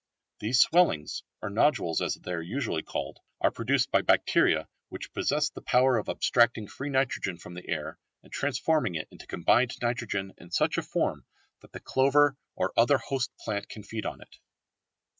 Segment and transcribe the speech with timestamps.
[0.39, 5.51] These swellings, or nodules as they are usually called, are produced by bacteria which possess
[5.51, 10.33] the power of abstracting free nitrogen from the air and transforming it into combined nitrogen
[10.39, 11.27] in such a form
[11.59, 14.39] that the clover or other host plant can feed on it.